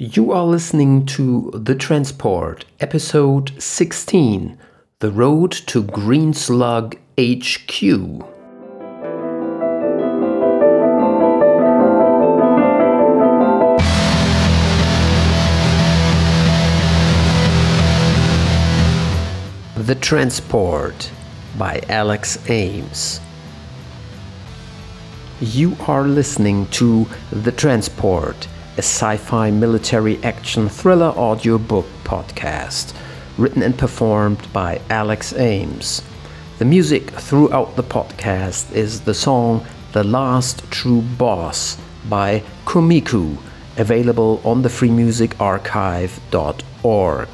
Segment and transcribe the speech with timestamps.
[0.00, 4.56] You are listening to The Transport, episode 16
[5.00, 7.80] The Road to Green Slug HQ.
[19.74, 21.10] The Transport
[21.58, 23.18] by Alex Ames.
[25.40, 28.46] You are listening to The Transport
[28.78, 32.94] a sci fi military action thriller audiobook podcast,
[33.36, 36.02] written and performed by Alex Ames.
[36.58, 41.76] The music throughout the podcast is the song The Last True Boss
[42.08, 43.36] by Kumiku,
[43.76, 47.28] available on the freemusicarchive.org.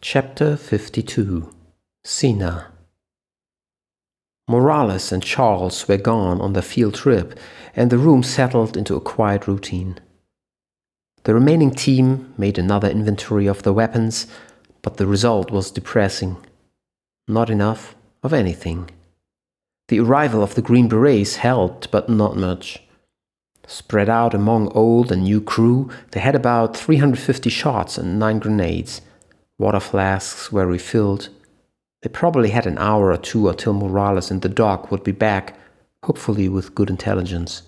[0.00, 1.52] Chapter 52
[2.04, 2.70] Sina
[4.46, 7.36] Morales and Charles were gone on their field trip,
[7.74, 9.98] and the room settled into a quiet routine.
[11.24, 14.28] The remaining team made another inventory of the weapons,
[14.82, 16.36] but the result was depressing.
[17.26, 18.90] Not enough of anything.
[19.88, 22.84] The arrival of the Green Berets helped, but not much.
[23.66, 29.00] Spread out among old and new crew, they had about 350 shots and 9 grenades.
[29.58, 31.30] Water flasks were refilled.
[32.02, 35.58] They probably had an hour or two until Morales and the dog would be back,
[36.04, 37.62] hopefully with good intelligence.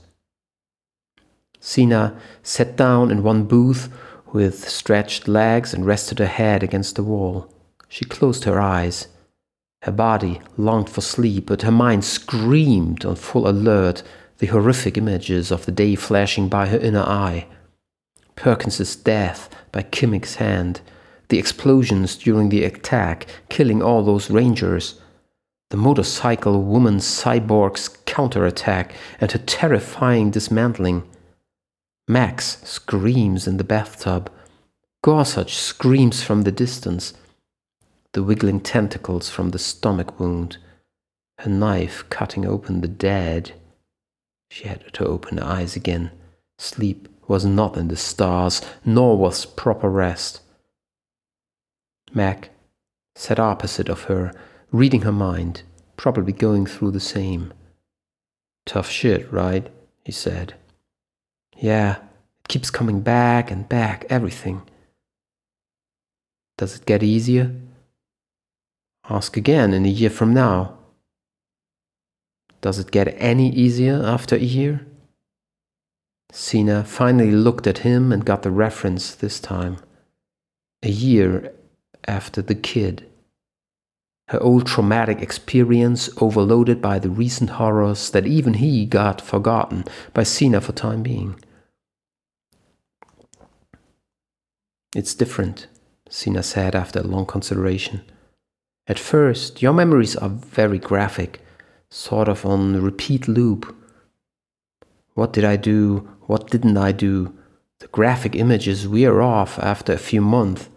[1.59, 3.93] Sina sat down in one booth
[4.33, 7.53] with stretched legs and rested her head against the wall.
[7.89, 9.09] She closed her eyes.
[9.83, 14.03] Her body longed for sleep, but her mind screamed on full alert
[14.39, 17.47] the horrific images of the day flashing by her inner eye.
[18.37, 20.81] Perkins's death by Kimmicks hand,
[21.31, 25.01] the explosions during the attack, killing all those rangers,
[25.71, 31.09] the motorcycle woman cyborg's counterattack, and her terrifying dismantling.
[32.09, 34.31] Max screams in the bathtub.
[35.03, 37.15] Gorsuch screams from the distance.
[38.13, 40.59] The wiggling tentacles from the stomach wound.
[41.39, 43.53] Her knife cutting open the dead.
[44.51, 46.11] She had to open her eyes again.
[46.59, 50.41] Sleep was not in the stars, nor was proper rest.
[52.15, 52.51] Mac
[53.15, 54.33] sat opposite of her,
[54.73, 55.63] reading her mind,
[55.97, 57.53] probably going through the same.
[58.67, 59.69] Tough shit, right?
[60.05, 60.55] he said.
[61.57, 64.63] Yeah, it keeps coming back and back, everything.
[66.57, 67.55] Does it get easier?
[69.09, 70.79] Ask again in a year from now.
[72.61, 74.87] Does it get any easier after a year?
[76.33, 79.79] Sina finally looked at him and got the reference this time.
[80.83, 81.53] A year
[82.07, 83.07] after the kid.
[84.29, 89.85] Her old traumatic experience overloaded by the recent horrors that even he got forgotten
[90.15, 91.35] by Sina for time being.
[94.95, 95.67] It's different,
[96.09, 98.03] Sina said after a long consideration.
[98.87, 101.41] At first, your memories are very graphic,
[101.91, 103.75] sort of on repeat loop.
[105.15, 106.09] What did I do?
[106.27, 107.37] What didn't I do?
[107.81, 110.69] The graphic images wear off after a few months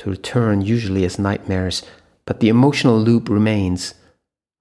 [0.00, 1.82] to return usually as nightmares,
[2.24, 3.94] but the emotional loop remains.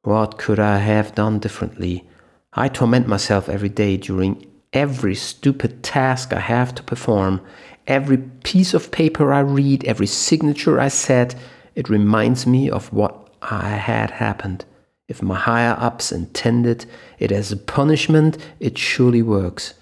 [0.04, 2.06] What could I have done differently?
[2.54, 7.40] I torment myself every day during every stupid task I have to perform,
[7.88, 11.36] every piece of paper I read, every signature I set.
[11.74, 14.66] It reminds me of what I had happened.
[15.08, 16.86] If my higher ups intended
[17.18, 19.74] it as a punishment, it surely works.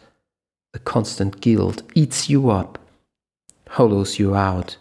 [0.74, 2.78] The constant guilt eats you up,
[3.70, 4.78] hollows you out.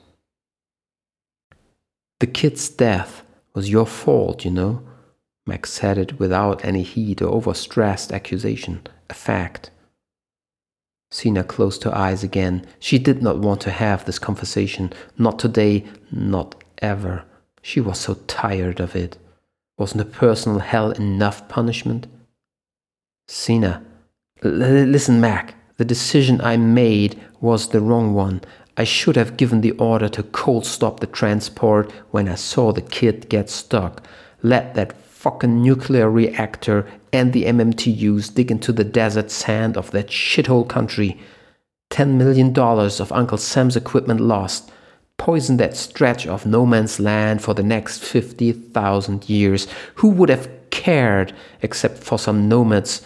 [2.21, 3.23] The kid's death
[3.55, 4.83] was your fault, you know.
[5.47, 9.71] Max said it without any heat or overstressed accusation, a fact.
[11.11, 12.67] Sina closed her eyes again.
[12.81, 14.93] She did not want to have this conversation.
[15.17, 17.25] Not today, not ever.
[17.63, 19.19] She was so tired of it.
[19.79, 22.07] Wasn't a personal hell enough punishment?
[23.29, 23.85] Sina,
[24.43, 25.55] listen, Mac.
[25.77, 28.41] The decision I made was the wrong one.
[28.77, 32.83] I should have given the order to cold stop the transport when I saw the
[32.83, 34.03] kid get stuck.
[34.43, 40.09] Let that fucking nuclear reactor and the MMTUs dig into the desert sand of that
[40.09, 41.19] shithole country.
[41.89, 44.71] Ten million dollars of Uncle Sam's equipment lost.
[45.17, 49.67] Poison that stretch of no man's land for the next 50,000 years.
[49.97, 51.33] Who would have cared
[51.63, 53.01] except for some nomads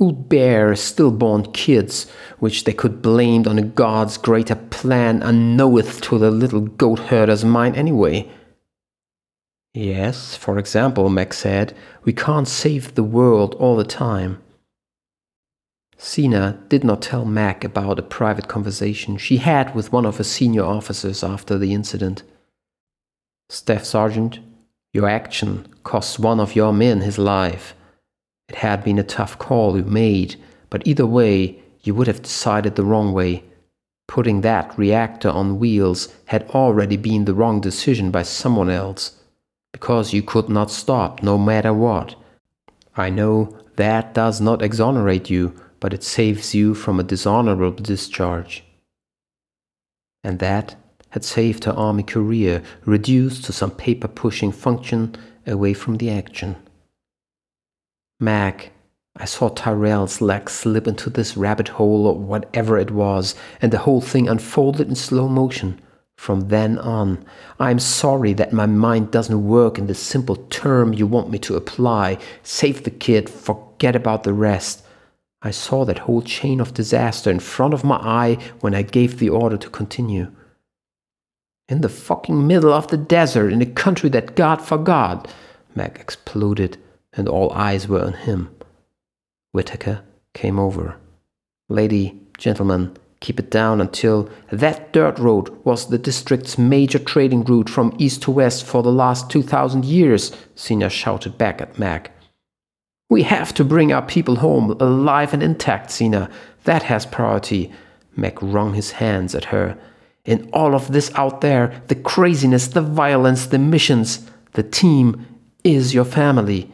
[0.00, 6.18] Who'll bear stillborn kids, which they could blame on a God's greater plan, unknoweth to
[6.18, 8.30] the little goat herder's mind anyway?
[9.74, 14.40] Yes, for example, Mac said, we can't save the world all the time.
[15.98, 20.24] Sina did not tell Mac about a private conversation she had with one of her
[20.24, 22.22] senior officers after the incident.
[23.50, 24.38] Staff Sergeant,
[24.94, 27.74] your action cost one of your men his life.
[28.50, 30.34] It had been a tough call you made,
[30.70, 33.44] but either way, you would have decided the wrong way.
[34.08, 39.16] Putting that reactor on wheels had already been the wrong decision by someone else,
[39.70, 42.16] because you could not stop no matter what.
[42.96, 48.64] I know that does not exonerate you, but it saves you from a dishonorable discharge.
[50.24, 50.74] And that
[51.10, 55.14] had saved her army career, reduced to some paper pushing function
[55.46, 56.56] away from the action.
[58.22, 58.72] Mac,
[59.16, 63.78] I saw Tyrell's leg slip into this rabbit hole or whatever it was, and the
[63.78, 65.80] whole thing unfolded in slow motion.
[66.18, 67.24] From then on,
[67.58, 71.56] I'm sorry that my mind doesn't work in the simple term you want me to
[71.56, 72.18] apply.
[72.42, 74.84] Save the kid, forget about the rest.
[75.40, 79.18] I saw that whole chain of disaster in front of my eye when I gave
[79.18, 80.30] the order to continue.
[81.70, 85.26] In the fucking middle of the desert, in a country that God forgot,
[85.74, 86.76] Mac exploded
[87.12, 88.54] and all eyes were on him.
[89.52, 90.02] Whitaker
[90.34, 90.96] came over.
[91.68, 97.68] Lady, gentlemen, keep it down until that dirt road was the district's major trading route
[97.68, 102.12] from east to west for the last 2,000 years, Sina shouted back at Mac.
[103.08, 106.30] We have to bring our people home alive and intact, Sina.
[106.64, 107.72] That has priority.
[108.16, 109.76] Mac wrung his hands at her.
[110.24, 115.26] In all of this out there, the craziness, the violence, the missions, the team
[115.64, 116.70] is your family.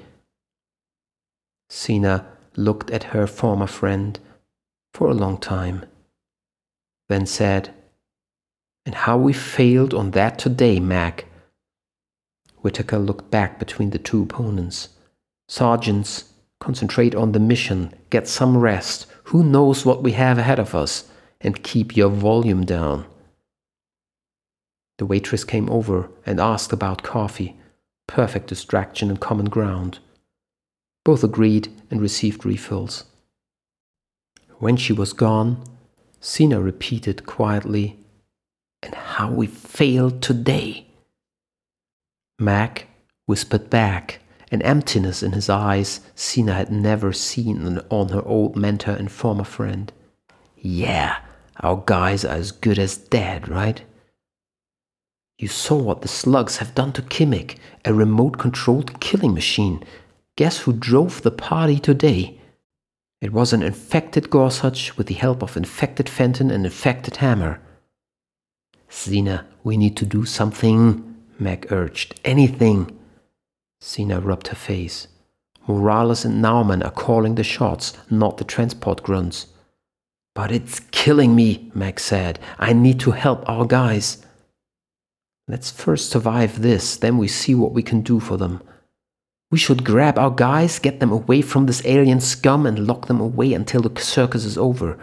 [1.69, 2.27] Sina
[2.57, 4.19] looked at her former friend
[4.95, 5.85] for a long time,
[7.09, 7.75] then said,
[8.85, 11.27] And how we failed on that today, Mac.
[12.59, 14.89] Whitaker looked back between the two opponents.
[15.49, 20.75] Sergeants, concentrate on the mission, get some rest, who knows what we have ahead of
[20.75, 21.09] us,
[21.41, 23.07] and keep your volume down.
[24.99, 27.57] The waitress came over and asked about coffee.
[28.07, 29.99] Perfect distraction and common ground.
[31.07, 33.05] Both agreed and received refills.
[34.59, 35.63] When she was gone,
[36.19, 38.01] Sina repeated quietly,
[38.83, 40.89] And how we failed today.
[42.41, 42.89] Mac
[43.27, 44.19] whispered back,
[44.51, 49.45] an emptiness in his eyes Sina had never seen on her old mentor and former
[49.45, 49.93] friend.
[50.57, 51.19] Yeah,
[51.61, 53.81] our guys are as good as dead, right?
[55.39, 59.85] You saw what the slugs have done to Kimmick, a remote controlled killing machine.
[60.37, 62.39] Guess who drove the party today?
[63.23, 67.61] It was an infected Gorsuch with the help of infected Fenton and infected Hammer.
[68.89, 72.21] Sina, we need to do something, Mac urged.
[72.25, 72.97] Anything.
[73.81, 75.09] Sina rubbed her face.
[75.67, 79.47] Morales and Nauman are calling the shots, not the transport grunts.
[80.35, 82.39] But it's killing me, Mac said.
[82.59, 84.25] I need to help our guys.
[85.49, 88.63] Let's first survive this, then we see what we can do for them.
[89.51, 93.21] We should grab our guys, get them away from this alien scum, and lock them
[93.21, 94.99] away until the circus is over.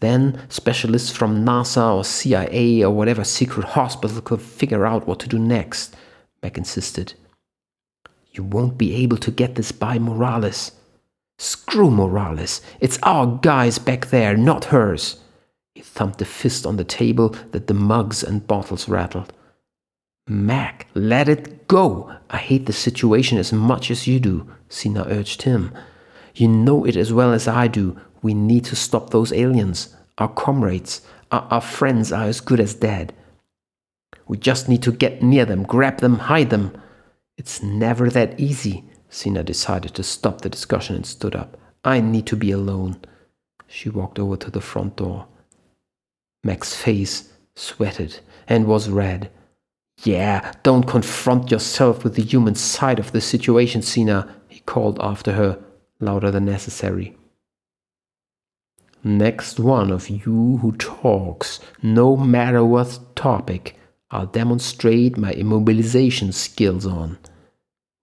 [0.00, 5.28] Then specialists from NASA or CIA or whatever secret hospital could figure out what to
[5.28, 5.96] do next,
[6.42, 7.14] Mac insisted.
[8.32, 10.72] You won't be able to get this by Morales.
[11.38, 12.60] Screw Morales.
[12.80, 15.20] It's our guys back there, not hers.
[15.74, 19.32] He thumped a fist on the table that the mugs and bottles rattled.
[20.28, 22.12] Mac, let it go.
[22.30, 25.72] I hate the situation as much as you do, Sina urged him.
[26.34, 27.98] You know it as well as I do.
[28.22, 29.94] We need to stop those aliens.
[30.18, 33.14] Our comrades, our, our friends are as good as dead.
[34.26, 36.76] We just need to get near them, grab them, hide them.
[37.38, 38.84] It's never that easy.
[39.08, 41.56] Sina decided to stop the discussion and stood up.
[41.84, 43.00] I need to be alone.
[43.68, 45.26] She walked over to the front door.
[46.42, 48.18] Mac's face sweated
[48.48, 49.30] and was red.
[50.04, 55.32] Yeah, don't confront yourself with the human side of the situation, Sina, he called after
[55.32, 55.58] her,
[56.00, 57.16] louder than necessary.
[59.02, 63.78] Next one of you who talks, no matter what topic,
[64.10, 67.18] I'll demonstrate my immobilization skills on,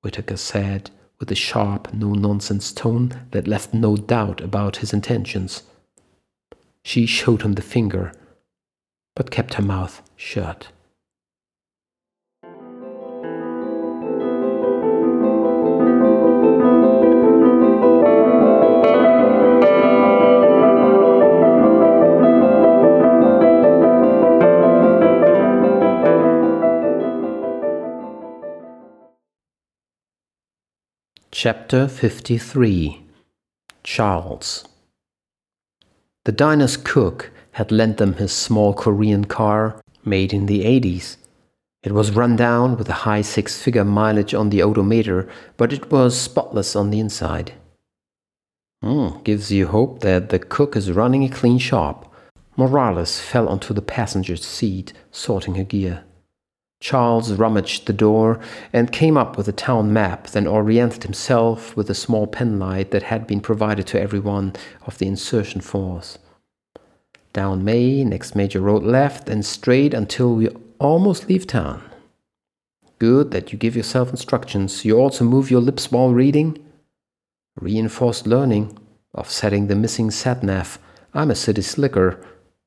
[0.01, 5.63] Whitaker said with a sharp, no nonsense tone that left no doubt about his intentions.
[6.83, 8.11] She showed him the finger,
[9.15, 10.67] but kept her mouth shut.
[31.35, 33.01] Chapter 53
[33.83, 34.65] Charles
[36.25, 41.17] The diner's cook had lent them his small Korean car made in the 80s.
[41.81, 45.91] It was run down with a high six figure mileage on the odometer, but it
[45.91, 47.53] was spotless on the inside.
[48.83, 52.13] Mm, gives you hope that the cook is running a clean shop.
[52.55, 56.03] Morales fell onto the passenger's seat, sorting her gear.
[56.83, 58.41] Charles rummaged the door
[58.73, 63.03] and came up with a town map, then oriented himself with a small penlight that
[63.03, 64.51] had been provided to everyone
[64.85, 66.17] of the insertion force.
[67.31, 71.81] Down Main, next major road left, and straight until we almost leave town.
[72.99, 74.83] Good that you give yourself instructions.
[74.83, 76.57] You also move your lips while reading.
[77.55, 78.77] Reinforced learning,
[79.17, 80.79] offsetting the missing sat nav.
[81.13, 82.19] I'm a city slicker.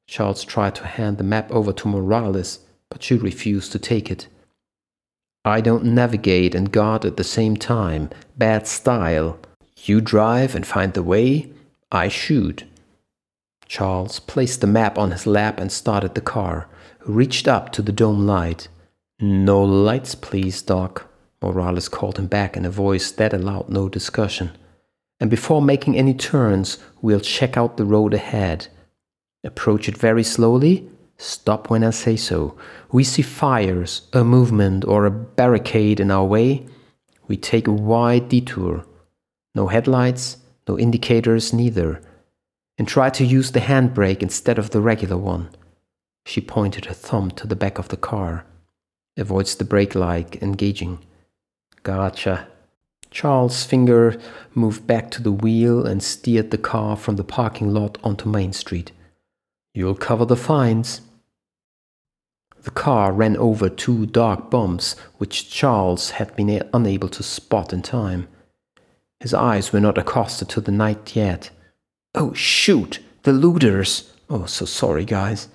[0.07, 4.29] Charles tried to hand the map over to Morales but she refused to take it.
[5.45, 8.11] I don't navigate and guard at the same time.
[8.37, 9.39] Bad style.
[9.85, 11.51] You drive and find the way,
[11.93, 12.65] I shoot.
[13.69, 16.69] Charles placed the map on his lap and started the car,
[17.05, 18.69] reached up to the dome light.
[19.21, 21.09] No lights, please, Doc.
[21.41, 24.51] Morales called him back in a voice that allowed no discussion.
[25.21, 28.69] And before making any turns, we'll check out the road ahead.
[29.45, 30.89] Approach it very slowly
[31.19, 32.57] Stop when I say so.
[32.93, 36.67] We see fires, a movement, or a barricade in our way.
[37.27, 38.85] We take a wide detour.
[39.55, 40.37] No headlights,
[40.69, 42.03] no indicators, neither.
[42.79, 45.49] And try to use the handbrake instead of the regular one.
[46.27, 48.45] She pointed her thumb to the back of the car.
[49.17, 50.99] Avoids the brake light engaging.
[51.83, 52.49] Gotcha.
[53.11, 54.21] Charles' finger
[54.55, 58.53] moved back to the wheel and steered the car from the parking lot onto Main
[58.53, 58.93] Street.
[59.73, 61.01] You'll cover the fines.
[62.67, 67.81] The car ran over two dark bumps which Charles had been unable to spot in
[67.81, 68.27] time.
[69.21, 71.51] His eyes were not accosted to the night yet.
[72.17, 72.99] Oh, shoot!
[73.23, 74.13] The looters!
[74.29, 75.47] Oh, so sorry, guys.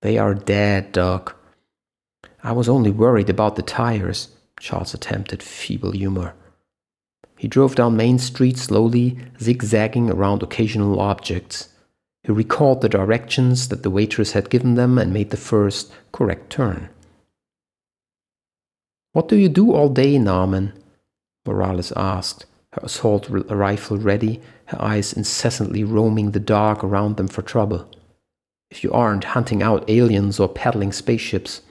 [0.00, 1.36] They are dead, Doc.
[2.42, 4.28] I was only worried about the tires,
[4.58, 6.32] Charles attempted feeble humor.
[7.36, 11.68] He drove down Main Street slowly, zigzagging around occasional objects.
[12.22, 16.50] He recalled the directions that the waitress had given them and made the first correct
[16.50, 16.90] turn.
[19.12, 20.72] What do you do all day, Norman?
[21.46, 27.42] Morales asked, her assault rifle ready, her eyes incessantly roaming the dark around them for
[27.42, 27.90] trouble.
[28.70, 31.62] If you aren't hunting out aliens or peddling spaceships.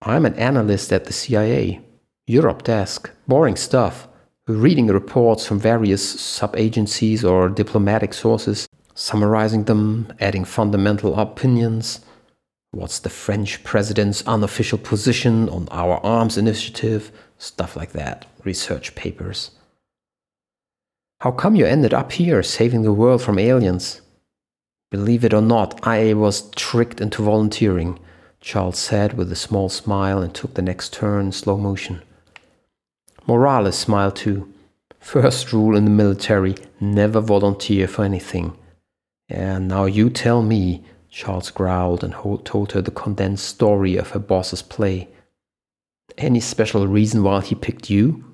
[0.00, 1.80] I'm an analyst at the CIA.
[2.26, 3.10] Europe desk.
[3.28, 4.08] Boring stuff.
[4.46, 12.00] Reading reports from various sub agencies or diplomatic sources summarizing them, adding fundamental opinions.
[12.70, 17.12] What's the French president's unofficial position on our arms initiative?
[17.38, 19.50] Stuff like that, research papers.
[21.20, 24.00] How come you ended up here saving the world from aliens?
[24.90, 27.98] Believe it or not, I was tricked into volunteering,
[28.40, 32.02] Charles said with a small smile and took the next turn in slow motion.
[33.26, 34.52] Morales smiled too.
[34.98, 38.56] First rule in the military never volunteer for anything.
[39.28, 42.14] And now you tell me, Charles growled and
[42.44, 45.08] told her the condensed story of her boss's play.
[46.18, 48.24] Any special reason why he picked you?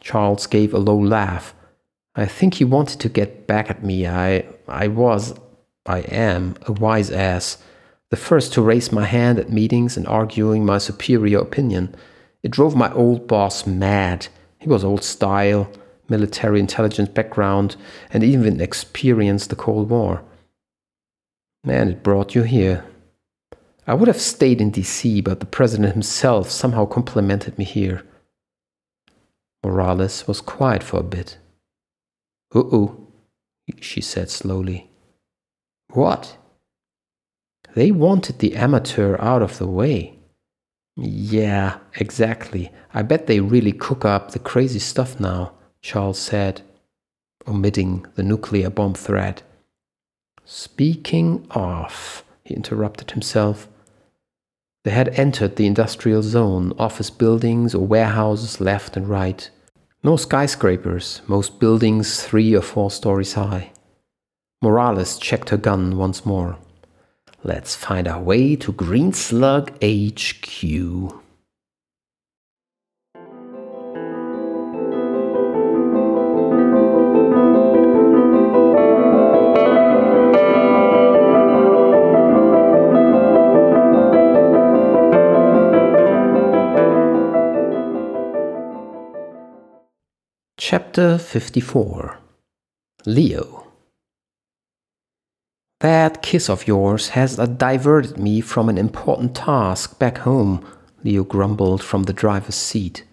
[0.00, 1.54] Charles gave a low laugh.
[2.14, 4.06] I think he wanted to get back at me.
[4.06, 5.34] I I was
[5.84, 7.58] I am a wise ass,
[8.10, 11.94] the first to raise my hand at meetings and arguing my superior opinion.
[12.42, 14.28] It drove my old boss mad.
[14.58, 15.70] He was old style,
[16.08, 17.76] military intelligence background,
[18.10, 20.22] and even experienced the Cold War.
[21.64, 22.84] Man, it brought you here.
[23.86, 28.02] I would have stayed in DC, but the president himself somehow complimented me here.
[29.64, 31.38] Morales was quiet for a bit.
[32.54, 33.08] Uh oh,
[33.80, 34.90] she said slowly.
[35.92, 36.36] What?
[37.74, 40.18] They wanted the amateur out of the way.
[40.96, 42.72] Yeah, exactly.
[42.94, 45.52] I bet they really cook up the crazy stuff now.
[45.86, 46.62] Charles said,
[47.46, 49.44] omitting the nuclear bomb threat.
[50.44, 53.68] Speaking of, he interrupted himself.
[54.82, 59.48] They had entered the industrial zone, office buildings or warehouses left and right.
[60.02, 63.70] No skyscrapers, most buildings three or four stories high.
[64.60, 66.58] Morales checked her gun once more.
[67.44, 71.25] Let's find our way to Green Slug HQ.
[90.68, 92.18] Chapter 54
[93.06, 93.68] Leo
[95.78, 100.66] That kiss of yours has diverted me from an important task back home,
[101.04, 103.04] Leo grumbled from the driver's seat.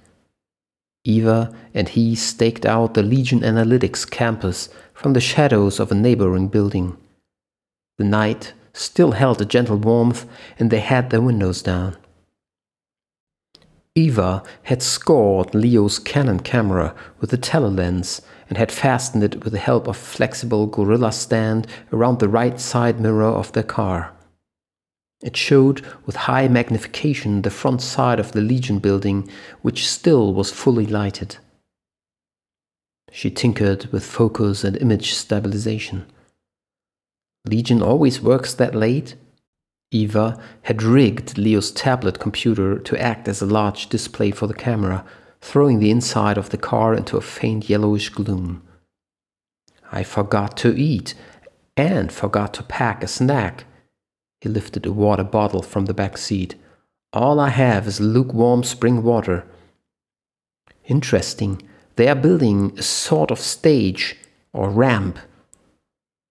[1.03, 6.47] Eva and he staked out the Legion Analytics campus from the shadows of a neighboring
[6.47, 6.97] building.
[7.99, 10.25] The night still held a gentle warmth,
[10.57, 11.97] and they had their windows down.
[13.95, 19.59] Eva had scored Leo's Canon camera with a telelens and had fastened it with the
[19.59, 24.11] help of a flexible gorilla stand around the right side mirror of their car.
[25.21, 29.29] It showed with high magnification the front side of the Legion building,
[29.61, 31.37] which still was fully lighted.
[33.11, 36.07] She tinkered with focus and image stabilization.
[37.45, 39.15] Legion always works that late,
[39.93, 45.05] Eva had rigged Leo's tablet computer to act as a large display for the camera,
[45.39, 48.63] throwing the inside of the car into a faint yellowish gloom.
[49.91, 51.13] I forgot to eat
[51.77, 53.65] and forgot to pack a snack.
[54.41, 56.55] He lifted a water bottle from the back seat.
[57.13, 59.45] All I have is lukewarm spring water.
[60.85, 61.61] Interesting.
[61.95, 64.17] They are building a sort of stage
[64.51, 65.19] or ramp.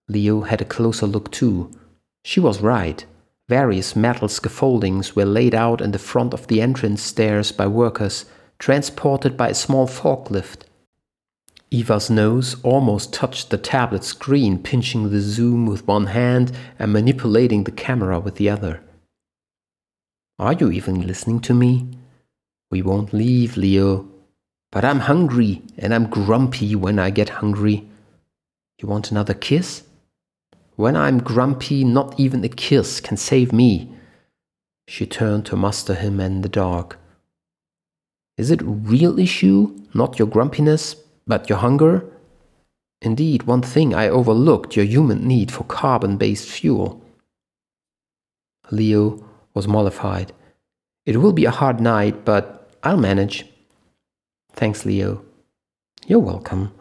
[0.09, 1.71] Leo had a closer look too.
[2.25, 3.04] She was right.
[3.52, 8.25] Various metal scaffoldings were laid out in the front of the entrance stairs by workers,
[8.59, 10.61] transported by a small forklift.
[11.71, 17.64] Eva's nose almost touched the tablet screen, pinching the zoom with one hand and manipulating
[17.64, 18.80] the camera with the other.
[20.38, 21.88] Are you even listening to me?
[22.71, 24.09] We won't leave, Leo.
[24.71, 27.87] But I'm hungry, and I'm grumpy when I get hungry.
[28.78, 29.82] You want another kiss?
[30.82, 33.94] When I'm grumpy, not even a kiss can save me.
[34.88, 36.96] She turned to muster him and the dog.
[38.37, 42.04] Is it real issue, not your grumpiness, but your hunger?
[43.00, 47.00] Indeed, one thing I overlooked your human need for carbon based fuel.
[48.72, 50.33] Leo was mollified.
[51.07, 53.46] It will be a hard night, but I'll manage.
[54.54, 55.24] Thanks, Leo.
[56.09, 56.72] You're welcome.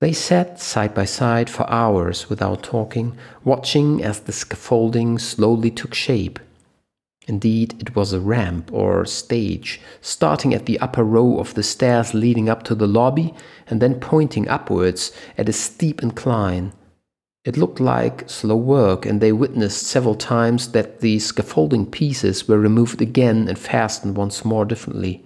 [0.00, 5.92] They sat side by side for hours without talking, watching as the scaffolding slowly took
[5.92, 6.38] shape.
[7.26, 12.14] Indeed, it was a ramp or stage, starting at the upper row of the stairs
[12.14, 13.34] leading up to the lobby
[13.68, 16.72] and then pointing upwards at a steep incline.
[17.44, 22.58] It looked like slow work, and they witnessed several times that the scaffolding pieces were
[22.58, 25.24] removed again and fastened once more differently.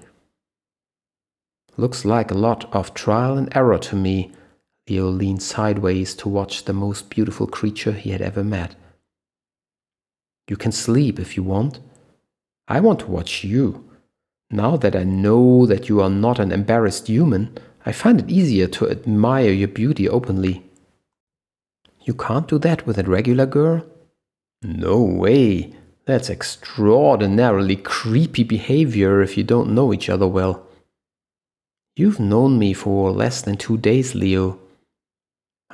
[1.76, 4.32] Looks like a lot of trial and error to me,
[4.88, 8.76] Leo leaned sideways to watch the most beautiful creature he had ever met.
[10.48, 11.80] You can sleep if you want.
[12.68, 13.88] I want to watch you.
[14.50, 18.66] Now that I know that you are not an embarrassed human, I find it easier
[18.68, 20.70] to admire your beauty openly.
[22.02, 23.86] You can't do that with a regular girl?
[24.62, 25.74] No way.
[26.04, 30.66] That's extraordinarily creepy behavior if you don't know each other well.
[31.96, 34.60] You've known me for less than two days, Leo.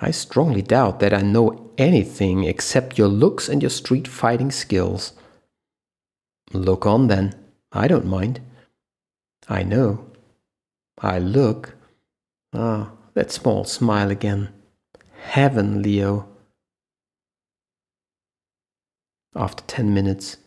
[0.01, 5.13] I strongly doubt that I know anything except your looks and your street fighting skills.
[6.53, 7.35] Look on then.
[7.71, 8.41] I don't mind.
[9.49, 10.07] I know.
[10.99, 11.75] I look.
[12.55, 14.49] Ah, that small smile again.
[15.23, 16.29] Heaven, Leo.
[19.37, 20.39] After ten minutes,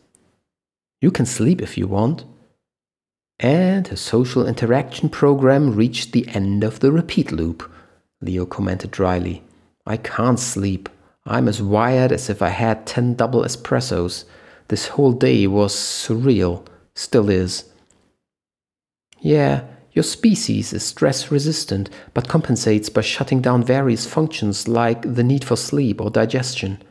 [1.00, 2.24] you can sleep if you want.
[3.38, 7.70] And her social interaction program reached the end of the repeat loop.
[8.20, 9.42] Leo commented dryly.
[9.86, 10.88] I can't sleep.
[11.26, 14.24] I'm as wired as if I had 10 double espressos.
[14.68, 17.64] This whole day was surreal, still is.
[19.20, 25.22] Yeah, your species is stress resistant, but compensates by shutting down various functions like the
[25.22, 26.82] need for sleep or digestion.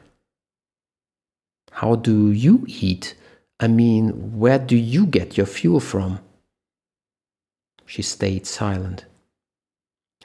[1.72, 3.16] How do you eat?
[3.60, 6.20] I mean, where do you get your fuel from?
[7.86, 9.06] She stayed silent.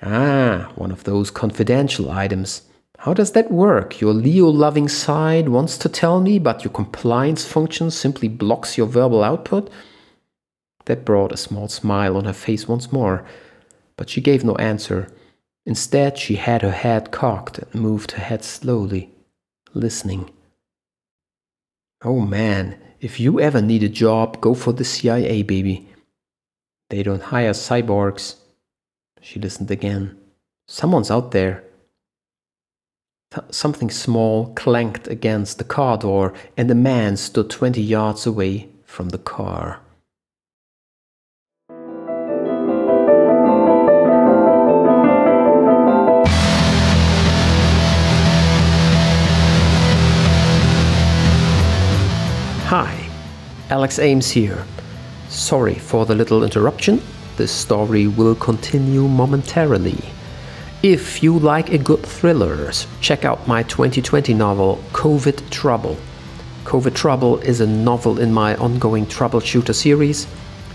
[0.02, 2.62] Ah, one of those confidential items.
[2.98, 4.00] How does that work?
[4.00, 8.86] Your Leo loving side wants to tell me, but your compliance function simply blocks your
[8.86, 9.70] verbal output?
[10.86, 13.24] That brought a small smile on her face once more,
[13.96, 15.08] but she gave no answer.
[15.66, 19.12] Instead, she had her head cocked and moved her head slowly,
[19.74, 20.30] listening.
[22.02, 25.88] Oh man, if you ever need a job, go for the CIA, baby.
[26.90, 28.36] They don't hire cyborgs.
[29.30, 30.16] She listened again.
[30.68, 31.62] Someone's out there.
[33.30, 38.70] Th- something small clanked against the car door, and a man stood 20 yards away
[38.86, 39.80] from the car.
[52.64, 53.10] Hi,
[53.68, 54.64] Alex Ames here.
[55.28, 57.02] Sorry for the little interruption.
[57.38, 60.02] This story will continue momentarily.
[60.82, 65.96] If you like a good thriller, check out my 2020 novel, COVID Trouble.
[66.64, 70.26] COVID Trouble is a novel in my ongoing troubleshooter series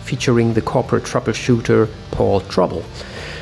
[0.06, 2.86] featuring the corporate troubleshooter Paul Trouble.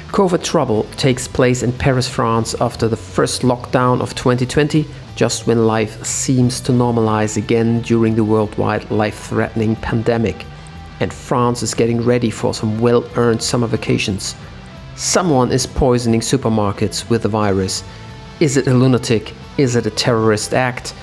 [0.07, 5.67] COVID Trouble takes place in Paris, France after the first lockdown of 2020, just when
[5.67, 10.43] life seems to normalize again during the worldwide life threatening pandemic.
[11.02, 14.36] And France is getting ready for some well earned summer vacations.
[14.96, 17.84] Someone is poisoning supermarkets with the virus.
[18.40, 19.34] Is it a lunatic?
[19.58, 20.94] Is it a terrorist act?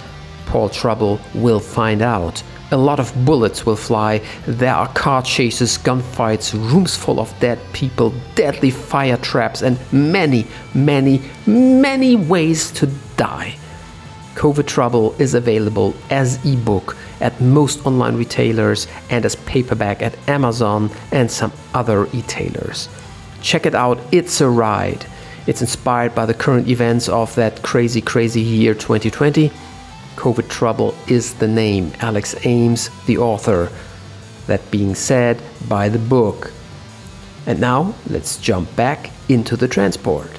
[0.47, 2.45] Paul Trouble will find out.
[2.71, 4.23] A lot of bullets will fly.
[4.47, 10.47] There are car chases, gunfights, rooms full of dead people, deadly fire traps, and many,
[10.75, 13.57] many, many ways to die.
[14.39, 20.91] COVID Trouble is available as ebook at most online retailers and as paperback at Amazon
[21.11, 22.89] and some other retailers.
[23.43, 25.05] Check it out, it's a ride.
[25.49, 29.51] It's inspired by the current events of that crazy, crazy year 2020
[30.15, 31.93] COVID Trouble is the name.
[31.99, 33.73] Alex Ames, the author.
[34.47, 36.53] That being said, buy the book.
[37.45, 40.38] And now, let's jump back into the transport.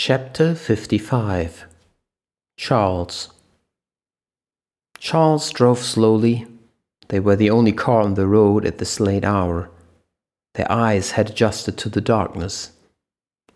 [0.00, 1.66] Chapter 55
[2.56, 3.30] Charles
[4.96, 6.46] Charles drove slowly,
[7.08, 9.70] they were the only car on the road at this late hour.
[10.54, 12.70] Their eyes had adjusted to the darkness.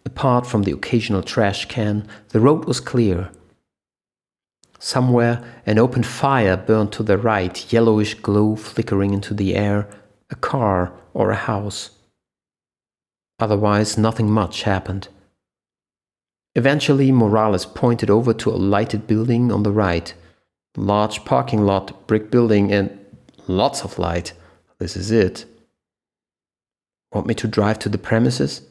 [0.04, 3.30] Apart from the occasional trash can, the road was clear.
[4.80, 9.88] Somewhere, an open fire burned to the right, yellowish glow flickering into the air,
[10.28, 11.90] a car or a house.
[13.38, 15.06] Otherwise, nothing much happened.
[16.54, 20.12] Eventually, Morales pointed over to a lighted building on the right.
[20.76, 22.98] Large parking lot, brick building, and
[23.48, 24.32] Lots of light.
[24.78, 25.44] This is it.
[27.12, 28.62] Want me to drive to the premises?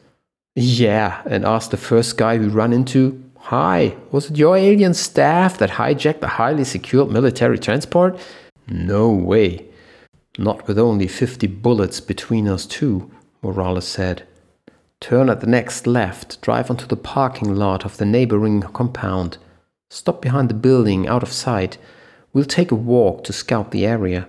[0.56, 5.58] Yeah, and ask the first guy we run into, Hi, was it your alien staff
[5.58, 8.20] that hijacked the highly secured military transport?
[8.68, 9.66] No way.
[10.38, 14.26] Not with only 50 bullets between us two, Morales said.
[15.02, 19.40] Turn at the next left, drive onto the parking lot of the neighboring compound.
[19.90, 21.80] Stop behind the building, out of sight.
[22.32, 24.28] We'll take a walk to scout the area.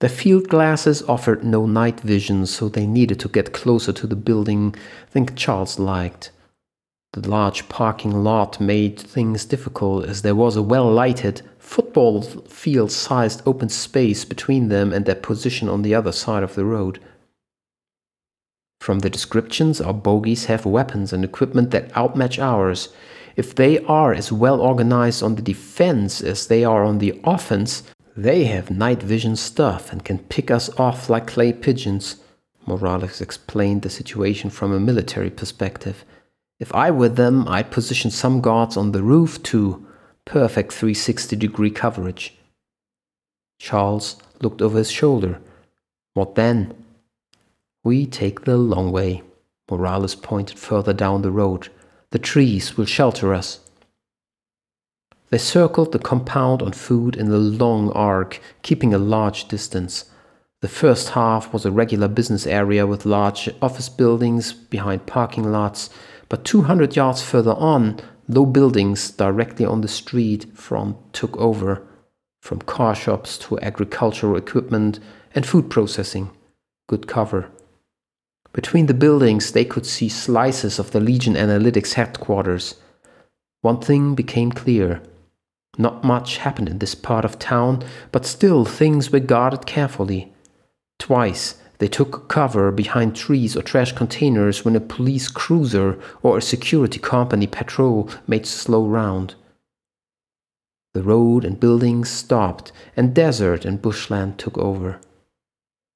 [0.00, 4.16] The field glasses offered no night vision, so they needed to get closer to the
[4.16, 4.74] building
[5.12, 6.30] than Charles liked.
[7.14, 12.92] The large parking lot made things difficult as there was a well lighted, football field
[12.92, 17.00] sized open space between them and their position on the other side of the road.
[18.84, 22.90] From the descriptions, our bogies have weapons and equipment that outmatch ours.
[23.34, 27.82] If they are as well organized on the defense as they are on the offense,
[28.14, 32.16] they have night vision stuff and can pick us off like clay pigeons.
[32.66, 36.04] Morales explained the situation from a military perspective.
[36.60, 39.86] If I were them, I'd position some guards on the roof too.
[40.26, 42.36] Perfect 360 degree coverage.
[43.58, 45.40] Charles looked over his shoulder.
[46.12, 46.83] What then?
[47.84, 49.22] We take the long way.
[49.70, 51.68] Morales pointed further down the road.
[52.12, 53.60] The trees will shelter us.
[55.28, 60.06] They circled the compound on foot in a long arc, keeping a large distance.
[60.62, 65.90] The first half was a regular business area with large office buildings behind parking lots,
[66.30, 71.86] but 200 yards further on, low buildings directly on the street front took over,
[72.40, 75.00] from car shops to agricultural equipment
[75.34, 76.30] and food processing.
[76.88, 77.50] Good cover.
[78.54, 82.76] Between the buildings, they could see slices of the Legion Analytics headquarters.
[83.60, 85.02] One thing became clear
[85.78, 90.32] not much happened in this part of town, but still things were guarded carefully.
[90.98, 96.42] Twice they took cover behind trees or trash containers when a police cruiser or a
[96.42, 99.34] security company patrol made slow round.
[100.92, 105.00] The road and buildings stopped, and desert and bushland took over.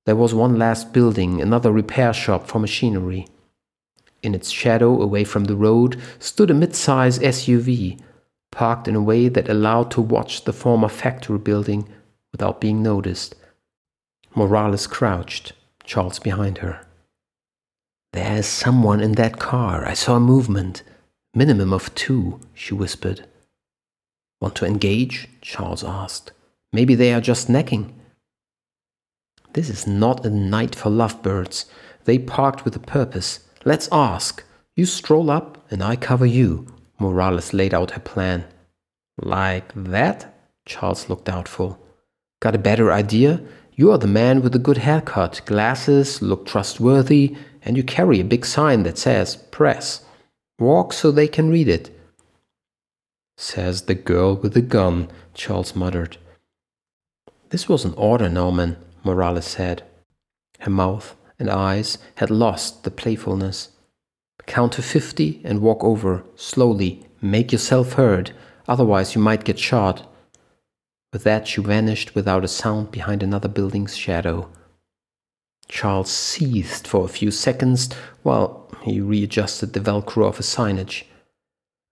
[0.09, 3.29] There was one last building, another repair shop for machinery.
[4.23, 8.01] In its shadow, away from the road, stood a mid size SUV
[8.51, 11.87] parked in a way that allowed to watch the former factory building
[12.33, 13.35] without being noticed.
[14.35, 15.53] Morales crouched,
[15.85, 16.87] Charles behind her.
[18.14, 19.85] There's someone in that car.
[19.87, 20.83] I saw a movement.
[21.35, 23.27] Minimum of two, she whispered.
[24.40, 25.29] Want to engage?
[25.42, 26.33] Charles asked.
[26.73, 27.92] Maybe they are just necking.
[29.59, 31.66] This is not a night for lovebirds.
[32.05, 33.40] They parked with a purpose.
[33.64, 34.44] Let's ask.
[34.77, 36.68] You stroll up and I cover you.
[37.01, 38.44] Morales laid out her plan.
[39.21, 40.33] Like that?
[40.64, 41.77] Charles looked doubtful.
[42.38, 43.40] Got a better idea?
[43.75, 48.25] You are the man with the good haircut, glasses, look trustworthy, and you carry a
[48.25, 50.05] big sign that says press.
[50.61, 51.90] Walk so they can read it.
[53.37, 56.16] Says the girl with the gun, Charles muttered.
[57.51, 58.77] This was an order, Norman,
[59.09, 59.83] Morales said.
[60.61, 63.71] Her mouth and eyes had lost the playfulness.
[64.47, 67.07] Count to fifty and walk over, slowly.
[67.23, 68.33] Make yourself heard,
[68.68, 70.07] otherwise you might get shot.
[71.12, 74.51] With that, she vanished without a sound behind another building's shadow.
[75.68, 77.90] Charles seethed for a few seconds
[78.23, 81.05] while he readjusted the velcro of his signage.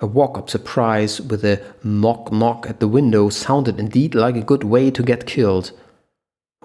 [0.00, 4.42] A walk up surprise with a knock knock at the window sounded indeed like a
[4.42, 5.72] good way to get killed.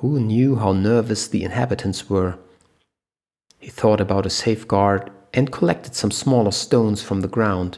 [0.02, 2.40] Who knew how nervous the inhabitants were?
[3.60, 7.78] He thought about a safeguard and collected some smaller stones from the ground.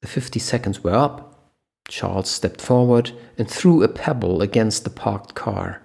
[0.00, 1.52] The fifty seconds were up.
[1.86, 5.82] Charles stepped forward and threw a pebble against the parked car.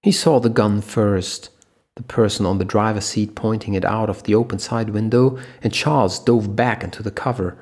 [0.00, 1.50] He saw the gun first,
[1.96, 5.72] the person on the driver's seat pointing it out of the open side window, and
[5.72, 7.58] Charles dove back into the cover.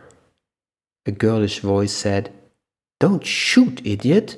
[1.06, 2.30] A girlish voice said,
[3.00, 4.36] Don't shoot, idiot!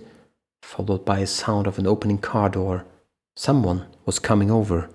[0.65, 2.85] Followed by a sound of an opening car door.
[3.37, 4.91] Someone was coming over.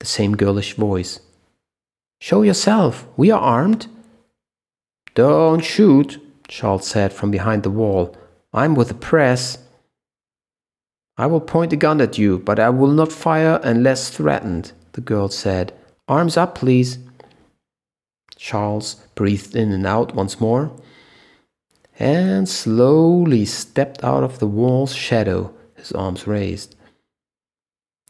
[0.00, 1.20] The same girlish voice.
[2.20, 3.86] Show yourself, we are armed.
[5.14, 8.16] Don't shoot, Charles said from behind the wall.
[8.52, 9.58] I'm with the press.
[11.16, 15.00] I will point a gun at you, but I will not fire unless threatened, the
[15.00, 15.72] girl said.
[16.08, 16.98] Arms up, please.
[18.36, 20.72] Charles breathed in and out once more
[21.98, 26.76] and slowly stepped out of the wall's shadow, his arms raised.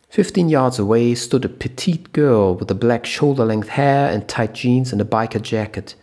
[0.09, 4.55] Fifteen yards away stood a petite girl with the black shoulder length hair and tight
[4.55, 5.95] jeans and a biker jacket,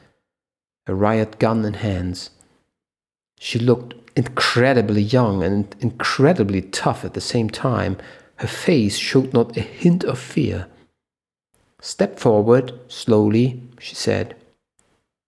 [0.88, 2.30] a riot gun in hands.
[3.39, 7.98] She looked incredibly young and incredibly tough at the same time.
[8.38, 10.67] Her face showed not a hint of fear.
[11.82, 14.36] Step forward, slowly, she said.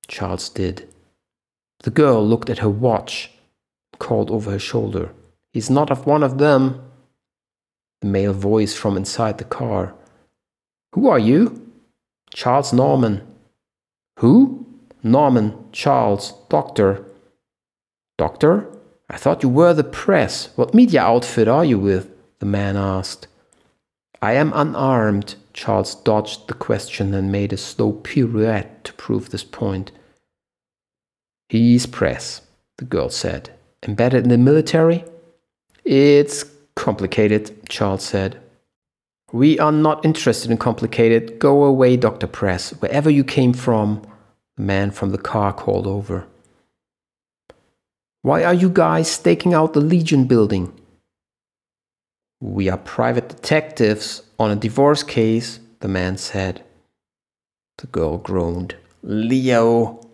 [0.07, 0.87] Charles did.
[1.81, 3.31] The girl looked at her watch,
[3.99, 5.13] called over her shoulder.
[5.53, 6.81] He's not of one of them.
[8.01, 9.95] The male voice from inside the car.
[10.93, 11.71] Who are you?
[12.33, 13.25] Charles Norman.
[14.19, 14.65] Who?
[15.03, 17.05] Norman, Charles, doctor.
[18.17, 18.67] Doctor?
[19.09, 20.49] I thought you were the press.
[20.55, 22.11] What media outfit are you with?
[22.39, 23.27] the man asked.
[24.21, 25.35] I am unarmed.
[25.53, 29.91] Charles dodged the question and made a slow pirouette to prove this point.
[31.49, 32.41] He's press,
[32.77, 33.51] the girl said.
[33.83, 35.05] Embedded in the military?
[35.85, 36.43] It's
[36.75, 38.39] complicated, Charles said.
[39.31, 41.39] We are not interested in complicated.
[41.39, 42.27] Go away, Dr.
[42.27, 44.01] Press, wherever you came from,
[44.55, 46.25] the man from the car called over.
[48.21, 50.73] Why are you guys staking out the Legion building?
[52.41, 56.63] We are private detectives on a divorce case, the man said.
[57.77, 58.75] The girl groaned.
[59.01, 60.06] Leo.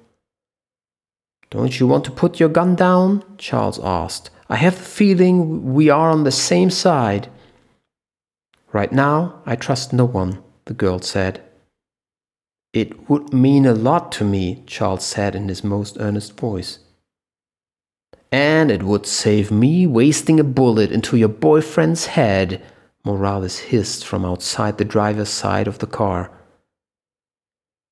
[1.53, 3.23] Don't you want to put your gun down?
[3.37, 4.31] Charles asked.
[4.49, 7.29] I have the feeling we are on the same side.
[8.71, 11.43] Right now, I trust no one, the girl said.
[12.73, 16.79] It would mean a lot to me, Charles said in his most earnest voice.
[18.31, 22.63] And it would save me wasting a bullet into your boyfriend's head,
[23.05, 26.31] Morales hissed from outside the driver's side of the car.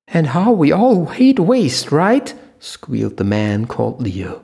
[0.08, 2.34] And how we all hate waste, right?
[2.62, 4.42] Squealed the man called Leo.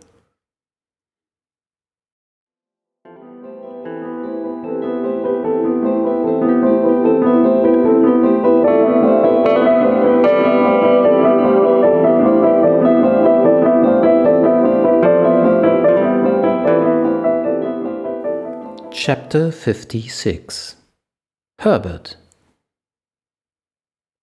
[18.93, 20.77] Chapter 56
[21.61, 22.17] Herbert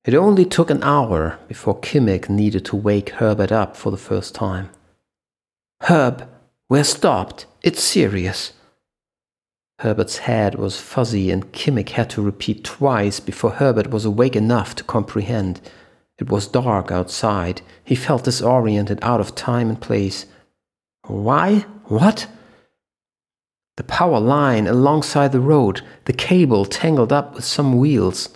[0.06, 4.36] It only took an hour before Kimmick needed to wake Herbert up for the first
[4.36, 4.70] time.
[5.82, 6.30] Herb,
[6.70, 7.48] we're stopped.
[7.63, 8.54] It's serious.
[9.80, 14.76] Herbert's head was fuzzy, and Kimmick had to repeat twice before Herbert was awake enough
[14.76, 15.60] to comprehend.
[16.20, 17.62] It was dark outside.
[17.84, 20.28] He felt disoriented, out of time and place.
[21.08, 21.65] Why?
[21.86, 22.28] What?
[23.78, 28.30] The power line alongside the road, the cable tangled up with some wheels.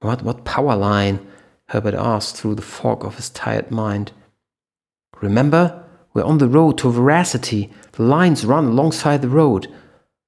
[0.00, 1.26] What, what power line?
[1.66, 4.12] Herbert asked through the fog of his tired mind.
[5.20, 5.84] Remember,
[6.14, 7.70] we're on the road to Veracity.
[7.92, 9.68] The lines run alongside the road.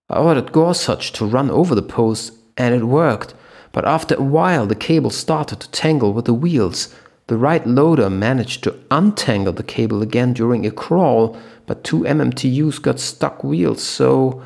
[0.08, 3.35] I ordered Gorsuch to run over the post, and it worked.
[3.72, 6.94] But after a while, the cable started to tangle with the wheels.
[7.28, 12.82] The right loader managed to untangle the cable again during a crawl, but two MMTUs
[12.82, 14.42] got stuck wheels, so.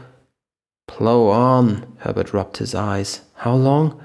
[0.87, 3.23] Plow on, Herbert rubbed his eyes.
[3.35, 4.01] How long?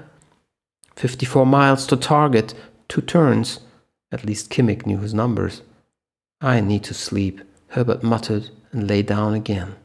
[0.96, 2.54] 54 miles to target,
[2.88, 3.60] two turns.
[4.10, 5.62] At least Kimmich knew his numbers.
[6.40, 9.76] I need to sleep, Herbert muttered and lay down again.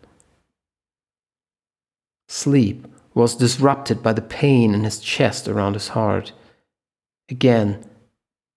[2.27, 6.33] Sleep was disrupted by the pain in his chest around his heart.
[7.29, 7.83] Again,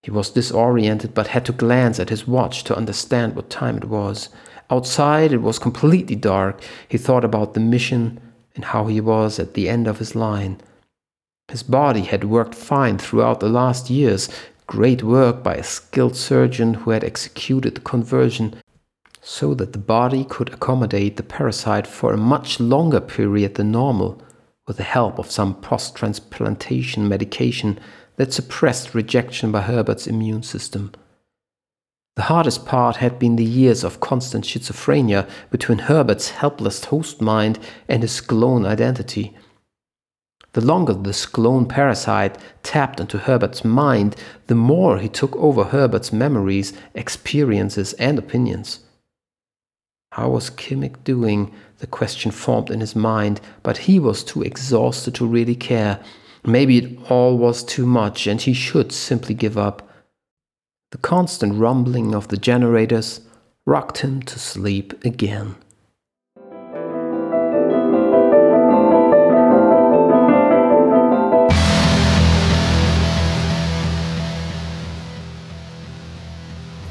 [0.02, 3.84] he was disoriented but had to glance at his watch to understand what time it
[3.84, 4.28] was.
[4.70, 6.62] Outside, it was completely dark.
[6.88, 8.20] He thought about the mission
[8.54, 10.60] and how he was at the end of his line.
[11.50, 14.28] His body had worked fine throughout the last years,
[14.68, 18.54] great work by a skilled surgeon who had executed the conversion
[19.20, 24.22] so that the body could accommodate the parasite for a much longer period than normal,
[24.68, 27.80] with the help of some post transplantation medication
[28.14, 30.92] that suppressed rejection by Herbert's immune system.
[32.14, 37.58] The hardest part had been the years of constant schizophrenia between Herbert's helpless host mind
[37.88, 39.36] and his clone identity.
[40.52, 44.16] The longer the clone parasite tapped into Herbert's mind,
[44.48, 48.80] the more he took over Herbert's memories, experiences, and opinions.
[50.12, 51.52] How was Kimmich doing?
[51.78, 56.00] The question formed in his mind, but he was too exhausted to really care.
[56.44, 59.88] Maybe it all was too much and he should simply give up.
[60.90, 63.20] The constant rumbling of the generators
[63.66, 65.54] rocked him to sleep again.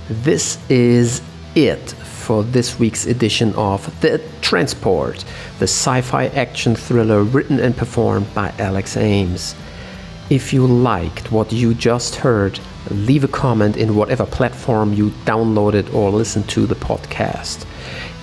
[0.10, 1.22] This is
[1.54, 5.24] it for this week's edition of The Transport,
[5.60, 9.54] the sci fi action thriller written and performed by Alex Ames.
[10.32, 15.93] If you liked what you just heard, leave a comment in whatever platform you downloaded
[15.93, 17.67] or listened to the podcast.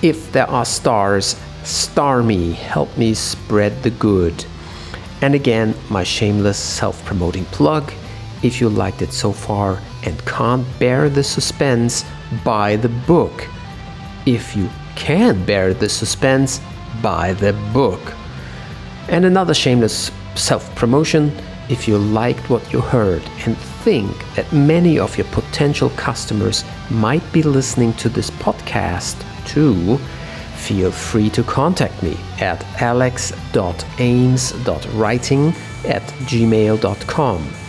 [0.01, 4.43] If there are stars, star me, help me spread the good.
[5.21, 7.93] And again, my shameless self promoting plug.
[8.43, 12.05] If you liked it so far and can't bear the suspense,
[12.43, 13.47] buy the book.
[14.25, 16.61] If you can bear the suspense,
[17.01, 18.01] buy the book.
[19.09, 21.31] And another shameless self promotion
[21.69, 27.23] if you liked what you heard and think that many of your potential customers might
[27.33, 29.97] be listening to this podcast too,
[30.55, 35.47] feel free to contact me at alex.ames.writing
[35.85, 37.66] at gmail.com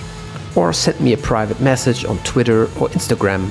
[0.58, 3.48] or send me a private message on Twitter or Instagram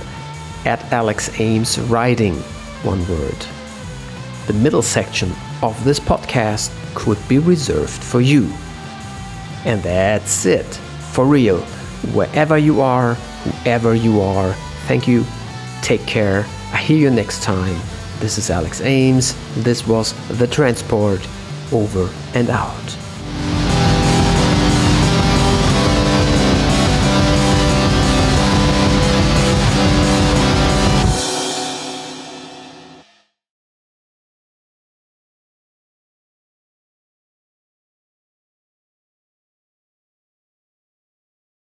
[0.65, 2.35] at alexameswriting,
[2.83, 3.45] one word.
[4.47, 8.51] The middle section of this podcast could be reserved for you.
[9.63, 10.65] And that's it.
[11.13, 11.61] For real.
[12.13, 14.51] Wherever you are, whoever you are,
[14.87, 15.23] thank you.
[15.81, 16.45] Take care.
[16.73, 17.79] I hear you next time.
[18.19, 19.33] This is Alex Ames.
[19.63, 21.25] This was The Transport.
[21.71, 23.06] Over and out.